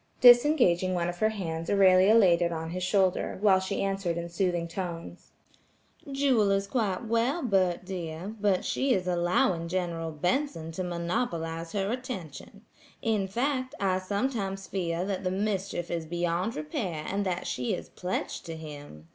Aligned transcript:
Disengaging 0.19 0.95
one 0.95 1.09
of 1.09 1.19
her 1.19 1.29
hands, 1.29 1.69
Aurelia 1.69 2.15
laid 2.15 2.41
it 2.41 2.51
on 2.51 2.71
his 2.71 2.81
shoulder, 2.81 3.37
while 3.39 3.59
she 3.59 3.83
answered 3.83 4.17
in 4.17 4.29
soothing 4.29 4.67
tones: 4.67 5.33
"Jewel 6.11 6.49
is 6.49 6.65
quite 6.65 7.05
well, 7.05 7.43
Bert 7.43 7.85
dear, 7.85 8.33
but 8.41 8.65
she 8.65 8.95
is 8.95 9.07
allowing 9.07 9.67
General 9.67 10.09
Benson 10.09 10.71
to 10.71 10.83
monopolize 10.83 11.73
her 11.73 11.91
attention; 11.91 12.63
in 13.03 13.27
fact, 13.27 13.75
I 13.79 13.99
sometimes 13.99 14.65
fear 14.65 15.05
that 15.05 15.23
the 15.23 15.29
mischief 15.29 15.91
is 15.91 16.07
beyond 16.07 16.55
repair 16.55 17.05
and 17.07 17.23
that 17.27 17.45
she 17.45 17.75
is 17.75 17.87
pledged 17.89 18.43
to 18.47 18.55
him. 18.55 19.07